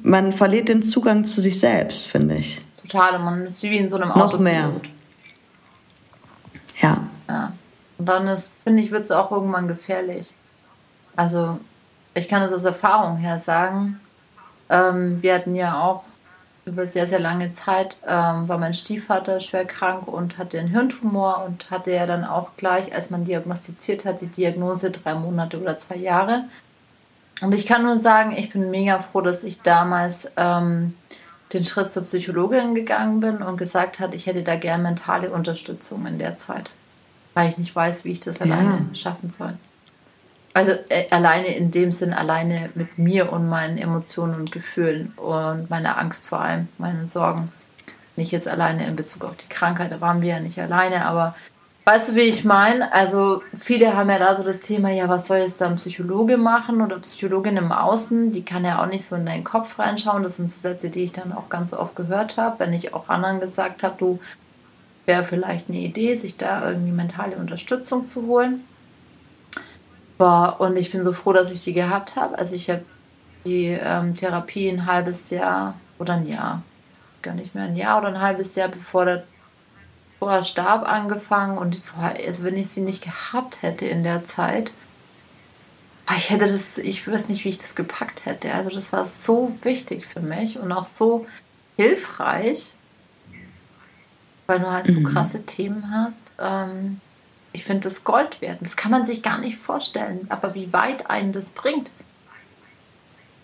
[0.02, 2.62] man verliert den Zugang zu sich selbst, finde ich.
[2.82, 4.18] Total, und man ist wie in so einem Auto.
[4.18, 4.72] Noch mehr.
[6.80, 7.04] Ja.
[7.28, 7.52] ja.
[7.98, 10.34] Und dann ist, finde ich, wird es auch irgendwann gefährlich.
[11.16, 11.58] Also
[12.14, 14.00] ich kann es aus Erfahrung her sagen.
[14.68, 16.04] Ähm, wir hatten ja auch
[16.66, 21.44] über sehr, sehr lange Zeit, ähm, war mein Stiefvater schwer krank und hatte einen Hirntumor
[21.46, 25.78] und hatte ja dann auch gleich, als man diagnostiziert hat, die Diagnose drei Monate oder
[25.78, 26.44] zwei Jahre.
[27.40, 30.94] Und ich kann nur sagen, ich bin mega froh, dass ich damals ähm,
[31.52, 36.04] den Schritt zur Psychologin gegangen bin und gesagt hat, ich hätte da gern mentale Unterstützung
[36.06, 36.72] in der Zeit,
[37.34, 39.54] weil ich nicht weiß, wie ich das alleine schaffen soll.
[40.56, 45.68] Also äh, alleine in dem Sinn, alleine mit mir und meinen Emotionen und Gefühlen und
[45.68, 47.52] meiner Angst vor allem, meinen Sorgen.
[48.16, 51.34] Nicht jetzt alleine in Bezug auf die Krankheit, da waren wir ja nicht alleine, aber
[51.84, 52.90] Weißt du, wie ich meine?
[52.92, 56.80] Also viele haben ja da so das Thema, ja, was soll jetzt dann Psychologe machen
[56.80, 58.32] oder Psychologin im Außen?
[58.32, 60.22] Die kann ja auch nicht so in deinen Kopf reinschauen.
[60.22, 63.10] Das sind so Sätze, die ich dann auch ganz oft gehört habe, wenn ich auch
[63.10, 64.18] anderen gesagt habe, du
[65.04, 68.64] wäre vielleicht eine Idee, sich da irgendwie mentale Unterstützung zu holen.
[70.18, 72.38] Boah, und ich bin so froh, dass ich sie gehabt habe.
[72.38, 72.84] Also ich habe
[73.44, 76.62] die ähm, Therapie ein halbes Jahr oder ein Jahr,
[77.22, 79.24] gar nicht mehr ein Jahr oder ein halbes Jahr bevor der
[80.18, 84.72] vorher starb angefangen und also wenn ich sie nicht gehabt hätte in der Zeit,
[86.06, 88.52] ah, ich hätte das, ich weiß nicht, wie ich das gepackt hätte.
[88.52, 91.26] Also das war so wichtig für mich und auch so
[91.76, 92.72] hilfreich,
[94.46, 95.04] weil du halt so mhm.
[95.04, 96.22] krasse Themen hast.
[96.38, 97.00] Ähm,
[97.56, 98.58] ich finde das Gold wert.
[98.60, 101.90] Das kann man sich gar nicht vorstellen, aber wie weit einen das bringt.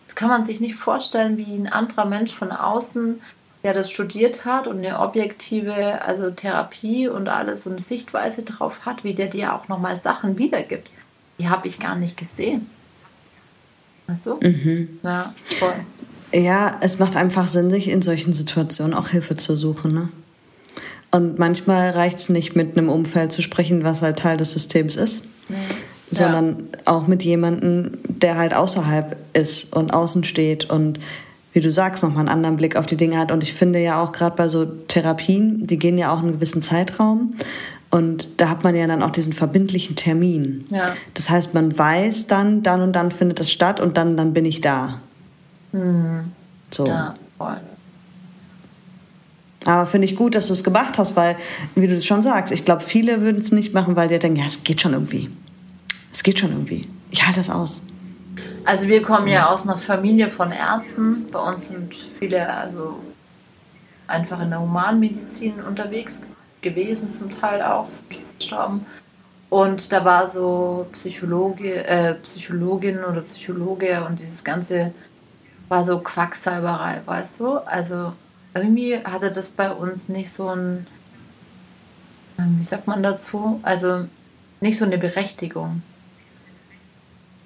[0.06, 3.20] Das kann man sich nicht vorstellen, wie ein anderer Mensch von außen
[3.62, 9.04] der das studiert hat und eine objektive, also Therapie und alles und Sichtweise drauf hat,
[9.04, 10.90] wie der dir auch nochmal Sachen wiedergibt.
[11.38, 12.68] Die habe ich gar nicht gesehen.
[14.08, 14.38] Weißt du?
[14.40, 14.98] Mhm.
[15.02, 15.74] Ja, voll.
[16.32, 19.94] Ja, es macht einfach Sinn, sich in solchen Situationen auch Hilfe zu suchen.
[19.94, 20.08] Ne?
[21.12, 24.96] Und manchmal reicht es nicht, mit einem Umfeld zu sprechen, was halt Teil des Systems
[24.96, 25.56] ist, nee.
[26.10, 26.78] sondern ja.
[26.86, 30.98] auch mit jemandem, der halt außerhalb ist und außen steht und
[31.52, 33.30] wie du sagst, nochmal einen anderen Blick auf die Dinge hat.
[33.30, 36.62] Und ich finde ja auch gerade bei so Therapien, die gehen ja auch einen gewissen
[36.62, 37.34] Zeitraum.
[37.90, 40.64] Und da hat man ja dann auch diesen verbindlichen Termin.
[40.70, 40.86] Ja.
[41.12, 44.46] Das heißt, man weiß dann, dann und dann findet das statt und dann, dann bin
[44.46, 45.00] ich da.
[45.72, 46.32] Mhm.
[46.70, 46.86] So.
[46.86, 47.60] Ja, voll.
[49.64, 51.36] Aber finde ich gut, dass du es gemacht hast, weil,
[51.74, 54.38] wie du es schon sagst, ich glaube, viele würden es nicht machen, weil die denken,
[54.38, 55.30] ja, es geht schon irgendwie.
[56.12, 56.88] Es geht schon irgendwie.
[57.10, 57.82] Ich halte das aus.
[58.64, 61.26] Also wir kommen ja aus einer Familie von Ärzten.
[61.32, 62.98] Bei uns sind viele also
[64.06, 66.22] einfach in der Humanmedizin unterwegs
[66.60, 67.88] gewesen, zum Teil auch,
[68.38, 68.86] gestorben.
[69.50, 74.92] Und da war so Psychologe, äh, Psychologin oder Psychologe und dieses ganze
[75.68, 77.58] war so Quacksalberei, weißt du?
[77.58, 78.12] Also
[78.54, 80.86] irgendwie hatte das bei uns nicht so ein,
[82.38, 83.60] ähm, wie sagt man dazu?
[83.62, 84.06] Also
[84.60, 85.82] nicht so eine Berechtigung.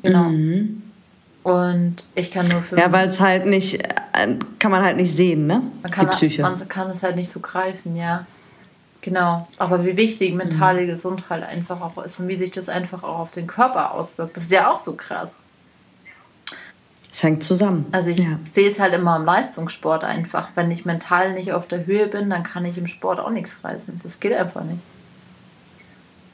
[0.02, 0.24] Genau.
[0.24, 0.82] Mhm.
[1.42, 2.76] Und ich kann nur für.
[2.76, 3.80] Ja, weil es halt nicht,
[4.58, 5.62] kann man halt nicht sehen, ne?
[5.82, 6.42] Man kann, Die Psyche.
[6.42, 8.26] Man kann es halt nicht so greifen, ja.
[9.00, 9.46] Genau.
[9.56, 10.88] Aber wie wichtig mentale mhm.
[10.88, 14.36] Gesundheit einfach auch ist und wie sich das einfach auch auf den Körper auswirkt.
[14.36, 15.38] Das ist ja auch so krass.
[17.16, 17.86] Es hängt zusammen.
[17.92, 18.38] Also ich ja.
[18.42, 20.50] sehe es halt immer im Leistungssport einfach.
[20.54, 23.64] Wenn ich mental nicht auf der Höhe bin, dann kann ich im Sport auch nichts
[23.64, 24.00] reißen.
[24.02, 24.80] Das geht einfach nicht.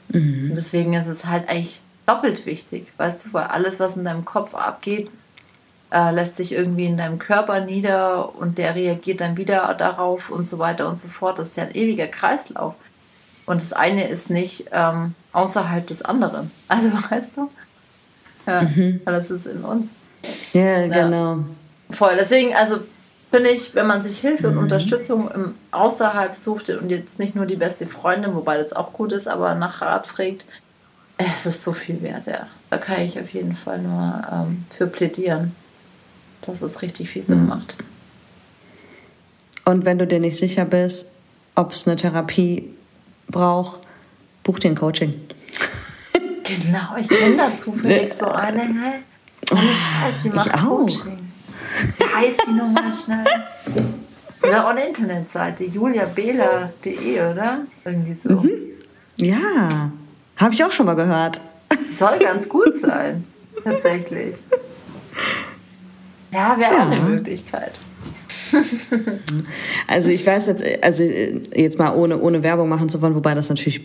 [0.09, 0.49] Mhm.
[0.49, 4.25] Und deswegen ist es halt eigentlich doppelt wichtig, weißt du, weil alles, was in deinem
[4.25, 5.09] Kopf abgeht,
[5.93, 10.45] äh, lässt sich irgendwie in deinem Körper nieder und der reagiert dann wieder darauf und
[10.45, 11.39] so weiter und so fort.
[11.39, 12.75] Das ist ja ein ewiger Kreislauf.
[13.45, 16.51] Und das eine ist nicht ähm, außerhalb des anderen.
[16.67, 17.49] Also weißt du?
[18.45, 18.99] Ja, mhm.
[19.05, 19.87] alles ist in uns.
[20.53, 21.39] Ja, genau.
[21.91, 22.15] Voll.
[22.19, 22.79] Deswegen, also
[23.31, 24.57] finde ich, wenn man sich Hilfe mhm.
[24.57, 28.93] und Unterstützung im Außerhalb sucht und jetzt nicht nur die beste Freundin, wobei das auch
[28.93, 30.45] gut ist, aber nach Rat fragt,
[31.17, 32.47] es ist so viel wert, ja.
[32.69, 35.55] Da kann ich auf jeden Fall nur ähm, für plädieren,
[36.41, 37.49] dass es richtig viel Sinn mhm.
[37.49, 37.75] macht.
[39.65, 41.15] Und wenn du dir nicht sicher bist,
[41.55, 42.73] ob es eine Therapie
[43.27, 43.81] braucht,
[44.43, 45.15] buch dir ein Coaching.
[46.43, 49.03] Genau, ich kenne da zufällig so eine.
[49.49, 51.19] Scheiß, die macht Coaching.
[51.97, 53.25] Wie heißt die nochmal schnell?
[54.43, 57.61] Oder eine Internetseite, juliabela.de, oder?
[57.85, 58.29] Irgendwie so.
[58.29, 58.51] Mhm.
[59.17, 59.91] Ja.
[60.37, 61.39] Habe ich auch schon mal gehört.
[61.89, 63.23] Soll ganz gut sein,
[63.63, 64.35] tatsächlich.
[66.31, 66.83] Ja, wäre ja.
[66.83, 67.73] auch eine Möglichkeit.
[69.87, 73.49] Also ich weiß jetzt, also jetzt mal ohne, ohne Werbung machen zu wollen, wobei das
[73.49, 73.81] natürlich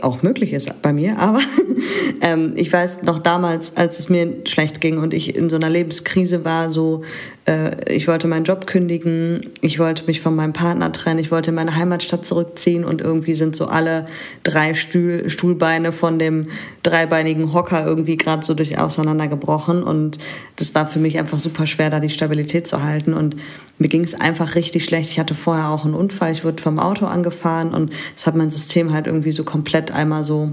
[0.00, 1.40] auch möglich ist bei mir, aber
[2.20, 5.68] ähm, ich weiß noch damals, als es mir schlecht ging und ich in so einer
[5.68, 7.02] Lebenskrise war, so
[7.46, 11.50] äh, ich wollte meinen Job kündigen, ich wollte mich von meinem Partner trennen, ich wollte
[11.50, 14.04] in meine Heimatstadt zurückziehen und irgendwie sind so alle
[14.42, 16.48] drei Stuhl, Stuhlbeine von dem
[16.82, 20.18] dreibeinigen Hocker irgendwie gerade so durch auseinandergebrochen und
[20.56, 23.36] das war für mich einfach super schwer, da die Stabilität zu halten und
[23.78, 25.10] mir ging es einfach richtig schlecht.
[25.10, 28.50] Ich hatte vorher auch einen Unfall, ich wurde vom Auto angefahren und es hat mein
[28.50, 30.52] System halt irgendwie so komplett einmal so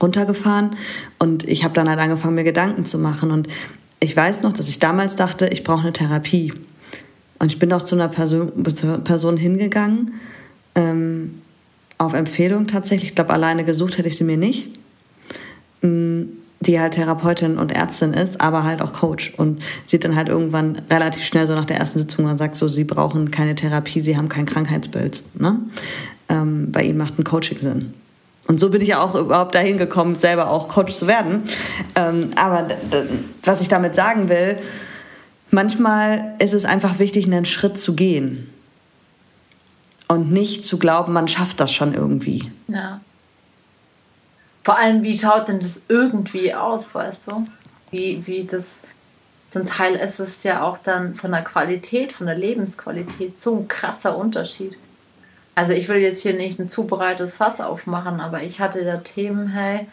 [0.00, 0.76] runtergefahren
[1.18, 3.48] und ich habe dann halt angefangen, mir Gedanken zu machen und
[4.02, 6.52] ich weiß noch, dass ich damals dachte, ich brauche eine Therapie.
[7.38, 8.50] Und ich bin auch zu einer Person,
[9.04, 10.14] Person hingegangen,
[10.74, 11.40] ähm,
[11.98, 13.10] auf Empfehlung tatsächlich.
[13.10, 14.68] Ich glaube, alleine gesucht hätte ich sie mir nicht.
[15.82, 16.22] Mm,
[16.60, 19.34] die halt Therapeutin und Ärztin ist, aber halt auch Coach.
[19.36, 22.66] Und sie dann halt irgendwann relativ schnell so nach der ersten Sitzung und sagt so,
[22.68, 25.22] sie brauchen keine Therapie, sie haben kein Krankheitsbild.
[25.34, 25.58] Ne?
[26.28, 27.94] Ähm, bei ihnen macht ein Coaching Sinn.
[28.48, 31.44] Und so bin ich ja auch überhaupt dahin gekommen, selber auch Coach zu werden.
[31.94, 32.68] Ähm, aber
[33.44, 34.58] was ich damit sagen will,
[35.50, 38.52] manchmal ist es einfach wichtig, einen Schritt zu gehen.
[40.08, 42.52] Und nicht zu glauben, man schafft das schon irgendwie.
[42.68, 43.00] Ja.
[44.64, 47.46] Vor allem, wie schaut denn das irgendwie aus, weißt du?
[47.90, 48.82] Wie, wie das.
[49.48, 53.68] Zum Teil ist es ja auch dann von der Qualität, von der Lebensqualität so ein
[53.68, 54.78] krasser Unterschied.
[55.54, 58.98] Also ich will jetzt hier nicht ein zu breites Fass aufmachen, aber ich hatte da
[58.98, 59.86] Themen, hey,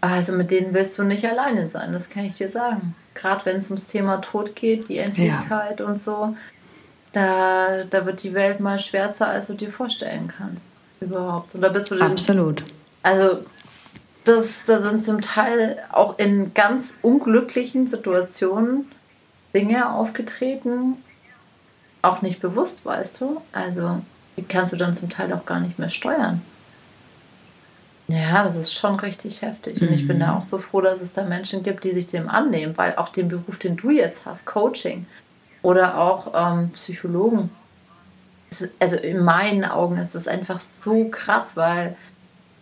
[0.00, 2.94] also mit denen willst du nicht alleine sein, das kann ich dir sagen.
[3.14, 5.86] Gerade wenn es ums Thema Tod geht, die Endlichkeit ja.
[5.86, 6.36] und so,
[7.12, 10.68] da, da wird die Welt mal schwärzer, als du dir vorstellen kannst.
[11.00, 11.54] Überhaupt.
[11.54, 12.64] Und da bist du den, Absolut.
[13.02, 13.40] Also
[14.24, 18.90] das, da sind zum Teil auch in ganz unglücklichen Situationen
[19.54, 20.96] Dinge aufgetreten,
[22.02, 23.40] auch nicht bewusst, weißt du.
[23.52, 24.00] Also
[24.38, 26.40] die kannst du dann zum Teil auch gar nicht mehr steuern.
[28.06, 29.82] Ja, das ist schon richtig heftig.
[29.82, 30.38] Und ich bin da mhm.
[30.38, 33.28] auch so froh, dass es da Menschen gibt, die sich dem annehmen, weil auch den
[33.28, 35.06] Beruf, den du jetzt hast, Coaching
[35.60, 37.50] oder auch ähm, Psychologen,
[38.78, 41.96] also in meinen Augen ist das einfach so krass, weil,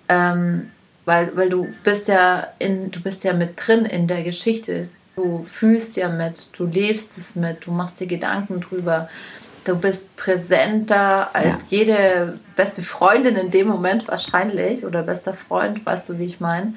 [0.08, 0.72] ähm,
[1.04, 4.88] weil, weil du bist ja in, du bist ja mit drin in der Geschichte.
[5.14, 9.08] Du fühlst ja mit, du lebst es mit, du machst dir Gedanken drüber
[9.66, 11.78] du bist präsenter als ja.
[11.78, 16.74] jede beste Freundin in dem Moment wahrscheinlich oder bester Freund, weißt du, wie ich meine.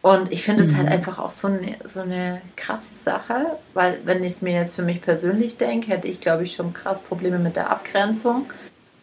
[0.00, 0.90] Und ich finde es halt mhm.
[0.90, 4.74] halt einfach auch so eine, so eine krasse Sache, weil wenn ich es mir jetzt
[4.74, 8.46] für mich persönlich denke, hätte ich, glaube ich, schon krass Probleme mit der Abgrenzung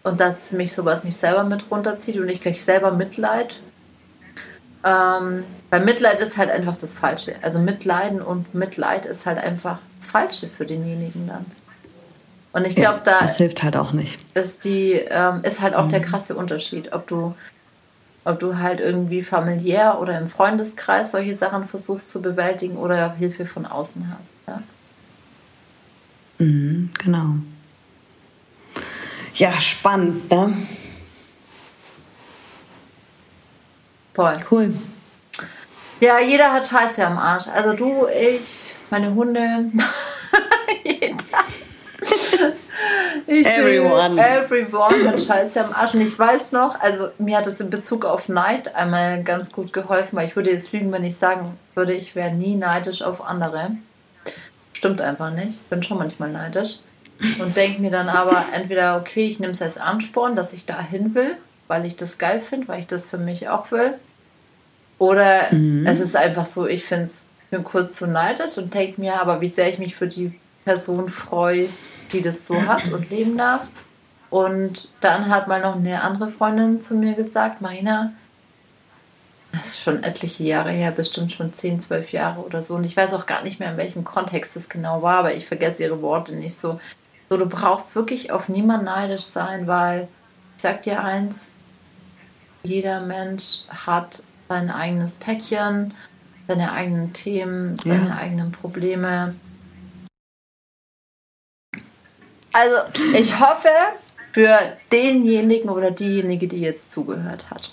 [0.03, 3.59] und dass mich sowas nicht selber mit runterzieht und ich gleich selber Mitleid.
[4.85, 7.35] Ähm, weil Mitleid ist halt einfach das Falsche.
[7.41, 11.45] Also Mitleiden und Mitleid ist halt einfach das Falsche für denjenigen dann.
[12.55, 13.19] Und ich glaube, ja, da.
[13.19, 14.23] Das hilft halt auch nicht.
[14.33, 15.89] Ist, die, ähm, ist halt auch mhm.
[15.89, 17.35] der krasse Unterschied, ob du,
[18.23, 23.45] ob du halt irgendwie familiär oder im Freundeskreis solche Sachen versuchst zu bewältigen oder Hilfe
[23.45, 24.31] von außen hast.
[24.47, 24.63] Ja?
[26.37, 27.35] Mhm, genau.
[29.33, 30.53] Ja, spannend, ne?
[34.13, 34.33] Voll.
[34.49, 34.73] Cool.
[35.99, 37.49] Ja, jeder hat Scheiße am Arsch.
[37.49, 39.65] Also du, ich, meine Hunde.
[40.85, 41.44] jeder.
[43.27, 44.19] Ich everyone.
[44.21, 45.93] everyone hat Scheiße am Arsch.
[45.93, 49.73] Und ich weiß noch, also mir hat es in Bezug auf Neid einmal ganz gut
[49.73, 53.25] geholfen, weil ich würde jetzt lügen, wenn ich sagen würde, ich wäre nie neidisch auf
[53.25, 53.71] andere.
[54.73, 55.67] Stimmt einfach nicht.
[55.69, 56.79] Bin schon manchmal neidisch.
[57.39, 60.81] Und denke mir dann aber entweder, okay, ich nehme es als Ansporn, dass ich da
[60.81, 63.93] hin will, weil ich das geil finde, weil ich das für mich auch will.
[64.97, 65.85] Oder mhm.
[65.87, 69.41] es ist einfach so, ich finde es bin kurz zu neidisch und denke mir, aber
[69.41, 70.33] wie sehr ich mich für die
[70.63, 71.69] Person freue,
[72.11, 73.67] die das so hat und leben darf.
[74.29, 78.11] Und dann hat mal noch eine andere Freundin zu mir gesagt, Marina,
[79.51, 82.75] das ist schon etliche Jahre her, bestimmt schon 10, 12 Jahre oder so.
[82.75, 85.45] Und ich weiß auch gar nicht mehr, in welchem Kontext das genau war, aber ich
[85.45, 86.79] vergesse ihre Worte nicht so.
[87.29, 90.07] So, du brauchst wirklich auf niemanden neidisch sein, weil
[90.57, 91.47] ich sag dir eins,
[92.63, 95.93] jeder Mensch hat sein eigenes Päckchen,
[96.47, 98.15] seine eigenen Themen, seine ja.
[98.17, 99.35] eigenen Probleme.
[102.55, 102.77] Also,
[103.17, 103.67] ich hoffe
[104.31, 104.57] für
[104.89, 107.69] denjenigen oder diejenige, die jetzt zugehört hat.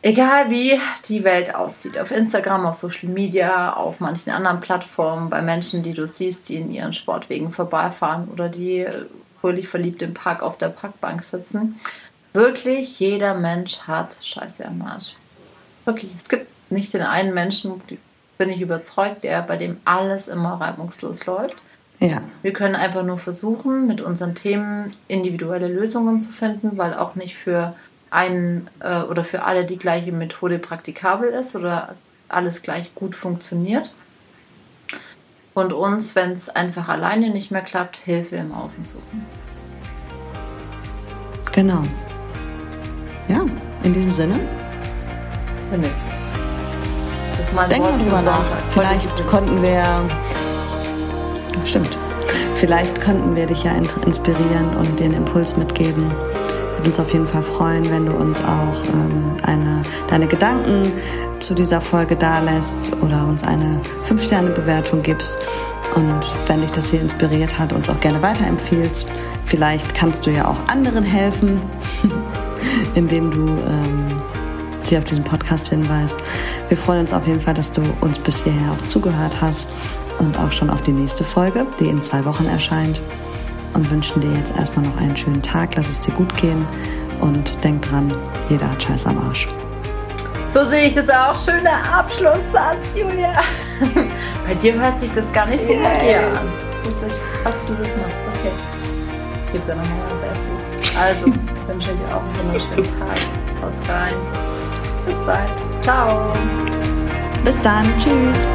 [0.00, 5.42] Egal wie die Welt aussieht, auf Instagram, auf Social Media, auf manchen anderen Plattformen, bei
[5.42, 8.86] Menschen, die du siehst, die in ihren Sportwegen vorbeifahren oder die
[9.42, 11.78] fröhlich verliebt im Park auf der Parkbank sitzen.
[12.32, 15.12] Wirklich jeder Mensch hat Scheiße am Arsch.
[15.84, 17.78] Wirklich, es gibt nicht den einen Menschen,
[18.38, 21.56] bin ich überzeugt, der bei dem alles immer reibungslos läuft.
[22.00, 22.20] Ja.
[22.42, 27.36] Wir können einfach nur versuchen, mit unseren Themen individuelle Lösungen zu finden, weil auch nicht
[27.36, 27.74] für
[28.10, 31.94] einen äh, oder für alle die gleiche Methode praktikabel ist oder
[32.28, 33.94] alles gleich gut funktioniert.
[35.54, 39.24] und uns, wenn es einfach alleine nicht mehr klappt, Hilfe im Außen suchen.
[41.52, 41.80] Genau.
[43.26, 43.40] Ja,
[43.82, 44.38] in diesem Sinne.
[45.70, 45.88] Nee.
[47.30, 48.44] Das ist mein Denk mal drüber nach.
[48.68, 50.02] Vielleicht konnten wir.
[51.64, 51.96] Stimmt.
[52.56, 56.10] Vielleicht konnten wir dich ja in- inspirieren und einen Impuls mitgeben.
[56.76, 60.90] Würde uns auf jeden Fall freuen, wenn du uns auch ähm, eine, deine Gedanken
[61.38, 65.36] zu dieser Folge dalässt oder uns eine 5-Sterne-Bewertung gibst.
[65.94, 69.06] Und wenn dich das hier inspiriert hat, uns auch gerne weiterempfiehlst.
[69.44, 71.60] Vielleicht kannst du ja auch anderen helfen,
[72.94, 74.16] indem du ähm,
[74.82, 76.16] sie auf diesen Podcast hinweist.
[76.68, 79.66] Wir freuen uns auf jeden Fall, dass du uns bis hierher auch zugehört hast
[80.18, 83.00] und auch schon auf die nächste Folge, die in zwei Wochen erscheint.
[83.74, 85.76] Und wünschen dir jetzt erstmal noch einen schönen Tag.
[85.76, 86.64] Lass es dir gut gehen
[87.20, 88.12] und denk dran,
[88.48, 89.48] jeder hat Scheiß am Arsch.
[90.52, 91.34] So sehe ich das auch.
[91.34, 93.34] Schöner Abschlusssatz, Julia.
[94.46, 96.28] Bei dir hört sich das gar nicht so yeah.
[96.40, 96.50] an.
[96.82, 98.28] Das ist wie du das machst.
[98.38, 98.52] Okay.
[99.52, 100.30] Gib dir nochmal mein
[100.72, 100.96] Bestes.
[100.96, 101.26] Also,
[101.66, 103.18] wünsche ich auch einen wunderschönen Tag.
[103.60, 104.14] Haut's rein.
[105.06, 105.50] Bis bald.
[105.82, 106.32] Ciao.
[107.44, 107.84] Bis dann.
[107.98, 108.46] Tschüss.